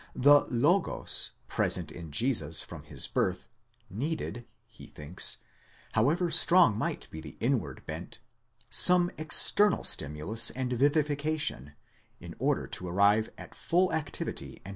[0.15, 3.47] The Adyos, present in Jesus from his birth,
[3.87, 5.37] needed, he thinks,
[5.91, 8.17] however strong might be the inward bent,
[8.71, 11.75] some external stimulus and vivification,
[12.19, 14.69] in order to arrive at full activity and mani 1 Hess, Geschichte Jesu, i s.